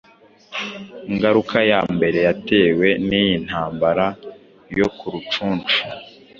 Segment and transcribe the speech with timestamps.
[1.09, 4.05] Ingaruka ya mbere yatewe n’iyi ntambara
[4.77, 5.77] yo ku Rucunshu